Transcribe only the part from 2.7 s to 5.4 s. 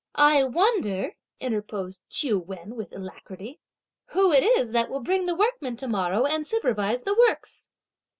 with alacrity, "who it is that will bring the